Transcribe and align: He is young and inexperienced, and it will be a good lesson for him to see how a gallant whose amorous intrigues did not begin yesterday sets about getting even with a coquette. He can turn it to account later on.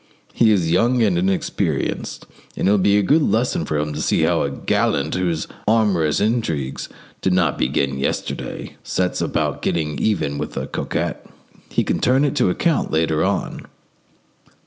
He 0.33 0.49
is 0.49 0.71
young 0.71 1.03
and 1.03 1.15
inexperienced, 1.15 2.25
and 2.57 2.67
it 2.67 2.71
will 2.71 2.79
be 2.79 2.97
a 2.97 3.03
good 3.03 3.21
lesson 3.21 3.65
for 3.65 3.77
him 3.77 3.93
to 3.93 4.01
see 4.01 4.23
how 4.23 4.41
a 4.41 4.49
gallant 4.49 5.13
whose 5.13 5.47
amorous 5.67 6.19
intrigues 6.19 6.89
did 7.21 7.33
not 7.33 7.59
begin 7.59 7.99
yesterday 7.99 8.77
sets 8.81 9.21
about 9.21 9.61
getting 9.61 9.99
even 9.99 10.39
with 10.39 10.57
a 10.57 10.65
coquette. 10.65 11.23
He 11.69 11.83
can 11.83 11.99
turn 11.99 12.25
it 12.25 12.35
to 12.37 12.49
account 12.49 12.89
later 12.89 13.23
on. 13.23 13.67